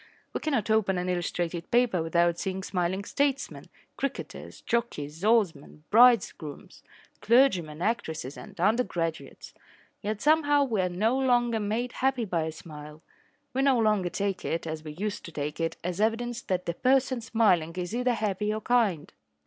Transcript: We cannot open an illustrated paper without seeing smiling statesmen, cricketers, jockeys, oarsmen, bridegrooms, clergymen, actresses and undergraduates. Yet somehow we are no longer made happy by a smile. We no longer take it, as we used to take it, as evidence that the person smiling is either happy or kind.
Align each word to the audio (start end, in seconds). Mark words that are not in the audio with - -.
We 0.33 0.39
cannot 0.39 0.71
open 0.71 0.97
an 0.97 1.09
illustrated 1.09 1.69
paper 1.69 2.01
without 2.01 2.39
seeing 2.39 2.63
smiling 2.63 3.03
statesmen, 3.03 3.65
cricketers, 3.97 4.61
jockeys, 4.61 5.23
oarsmen, 5.23 5.83
bridegrooms, 5.91 6.81
clergymen, 7.21 7.83
actresses 7.83 8.35
and 8.35 8.59
undergraduates. 8.59 9.53
Yet 10.01 10.19
somehow 10.19 10.63
we 10.63 10.81
are 10.81 10.89
no 10.89 11.15
longer 11.19 11.59
made 11.59 11.91
happy 11.91 12.25
by 12.25 12.45
a 12.45 12.51
smile. 12.51 13.03
We 13.53 13.61
no 13.61 13.77
longer 13.77 14.09
take 14.09 14.43
it, 14.43 14.65
as 14.65 14.83
we 14.83 14.93
used 14.93 15.23
to 15.25 15.31
take 15.31 15.59
it, 15.59 15.77
as 15.83 16.01
evidence 16.01 16.41
that 16.41 16.65
the 16.65 16.73
person 16.73 17.21
smiling 17.21 17.75
is 17.75 17.95
either 17.95 18.15
happy 18.15 18.51
or 18.51 18.61
kind. 18.61 19.13